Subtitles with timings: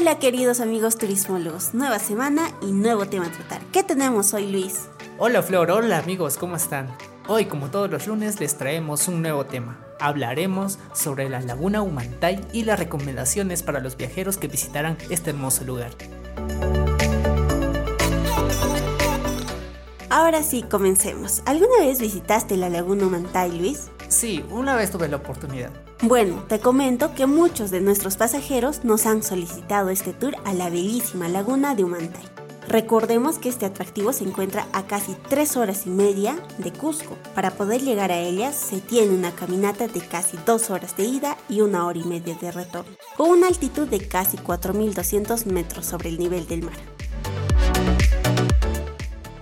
[0.00, 3.60] Hola queridos amigos turismólogos, nueva semana y nuevo tema a tratar.
[3.72, 4.88] ¿Qué tenemos hoy Luis?
[5.18, 6.96] Hola Flor, hola amigos, ¿cómo están?
[7.26, 9.84] Hoy como todos los lunes les traemos un nuevo tema.
[9.98, 15.64] Hablaremos sobre la laguna Humantay y las recomendaciones para los viajeros que visitarán este hermoso
[15.64, 15.90] lugar.
[20.08, 21.42] Ahora sí, comencemos.
[21.44, 23.90] ¿Alguna vez visitaste la laguna Humantay, Luis?
[24.08, 25.70] Sí, una vez tuve la oportunidad.
[26.00, 30.70] Bueno, te comento que muchos de nuestros pasajeros nos han solicitado este tour a la
[30.70, 32.24] bellísima laguna de Humantay.
[32.68, 37.16] Recordemos que este atractivo se encuentra a casi 3 horas y media de Cusco.
[37.34, 41.36] Para poder llegar a ella se tiene una caminata de casi 2 horas de ida
[41.48, 46.10] y una hora y media de retorno, con una altitud de casi 4.200 metros sobre
[46.10, 46.76] el nivel del mar.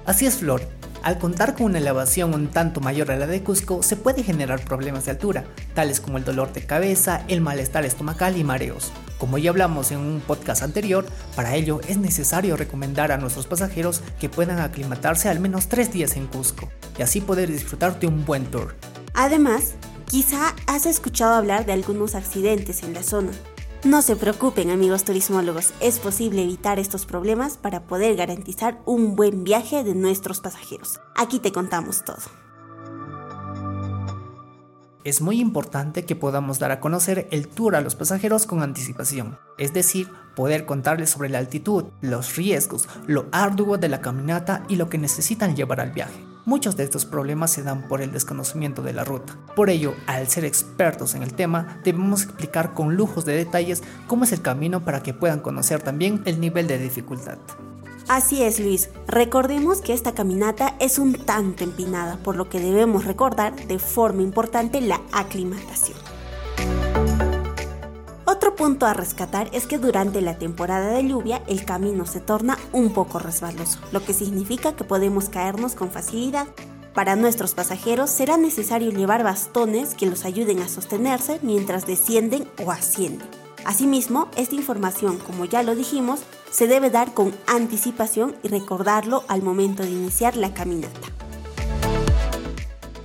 [0.04, 0.62] Así es, Flor.
[1.06, 4.64] Al contar con una elevación un tanto mayor a la de Cusco, se puede generar
[4.64, 8.90] problemas de altura, tales como el dolor de cabeza, el malestar estomacal y mareos.
[9.16, 14.02] Como ya hablamos en un podcast anterior, para ello es necesario recomendar a nuestros pasajeros
[14.18, 16.68] que puedan aclimatarse al menos tres días en Cusco
[16.98, 18.74] y así poder disfrutar de un buen tour.
[19.14, 19.74] Además,
[20.10, 23.30] quizá has escuchado hablar de algunos accidentes en la zona,
[23.86, 29.44] no se preocupen amigos turismólogos, es posible evitar estos problemas para poder garantizar un buen
[29.44, 31.00] viaje de nuestros pasajeros.
[31.14, 32.18] Aquí te contamos todo.
[35.04, 39.38] Es muy importante que podamos dar a conocer el tour a los pasajeros con anticipación,
[39.56, 44.76] es decir, poder contarles sobre la altitud, los riesgos, lo arduo de la caminata y
[44.76, 46.35] lo que necesitan llevar al viaje.
[46.46, 49.36] Muchos de estos problemas se dan por el desconocimiento de la ruta.
[49.56, 54.22] Por ello, al ser expertos en el tema, debemos explicar con lujos de detalles cómo
[54.22, 57.38] es el camino para que puedan conocer también el nivel de dificultad.
[58.06, 58.90] Así es, Luis.
[59.08, 64.22] Recordemos que esta caminata es un tanto empinada, por lo que debemos recordar de forma
[64.22, 66.05] importante la aclimatación.
[68.46, 72.56] Otro punto a rescatar es que durante la temporada de lluvia el camino se torna
[72.70, 76.46] un poco resbaloso, lo que significa que podemos caernos con facilidad.
[76.94, 82.70] Para nuestros pasajeros será necesario llevar bastones que los ayuden a sostenerse mientras descienden o
[82.70, 83.26] ascienden.
[83.64, 89.42] Asimismo, esta información, como ya lo dijimos, se debe dar con anticipación y recordarlo al
[89.42, 91.08] momento de iniciar la caminata.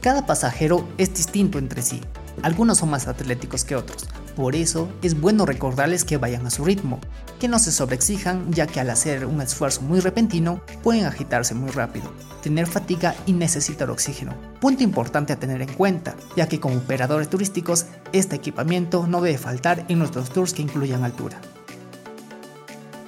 [0.02, 2.00] Cada pasajero es distinto entre sí.
[2.44, 6.66] Algunos son más atléticos que otros, por eso es bueno recordarles que vayan a su
[6.66, 7.00] ritmo,
[7.40, 11.70] que no se sobreexijan ya que al hacer un esfuerzo muy repentino pueden agitarse muy
[11.72, 12.12] rápido,
[12.42, 14.34] tener fatiga y necesitar oxígeno.
[14.60, 19.38] Punto importante a tener en cuenta, ya que como operadores turísticos este equipamiento no debe
[19.38, 21.42] faltar en nuestros tours que incluyan altura.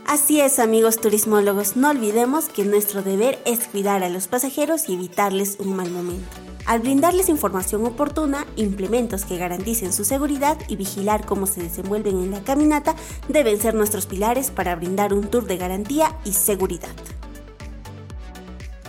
[0.05, 4.93] Así es amigos turismólogos, no olvidemos que nuestro deber es cuidar a los pasajeros y
[4.93, 11.25] evitarles un mal momento al brindarles información oportuna, implementos que garanticen su seguridad y vigilar
[11.25, 12.95] cómo se desenvuelven en la caminata
[13.27, 16.89] deben ser nuestros pilares para brindar un tour de garantía y seguridad.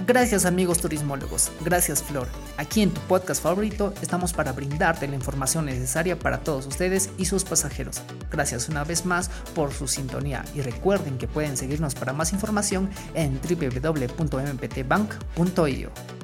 [0.06, 2.28] Gracias amigos turismólogos, gracias Flor.
[2.58, 7.24] Aquí en tu podcast favorito estamos para brindarte la información necesaria para todos ustedes y
[7.24, 8.02] sus pasajeros.
[8.30, 12.90] Gracias una vez más por su sintonía y recuerden que pueden seguirnos para más información
[13.14, 16.23] en www.mptbank.io.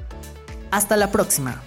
[0.71, 1.61] Hasta la próxima.